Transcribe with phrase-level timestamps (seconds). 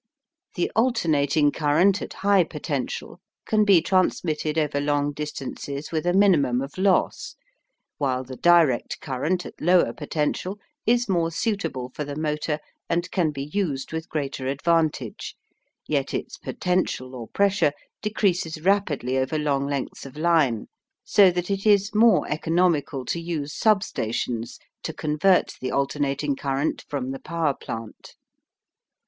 [0.55, 6.59] The alternating current at high potential can be transmitted over long distances with a minimum
[6.59, 7.35] of loss,
[7.99, 12.57] while the direct current at lower potential is more suitable for the motor
[12.89, 15.35] and can be used with greater advantage,
[15.87, 17.71] yet its potential or pressure
[18.01, 20.65] decreases rapidly over long lengths of line,
[21.03, 26.83] so that it is more economical to use sub stations to convert the alternating current
[26.89, 28.15] from the power plant.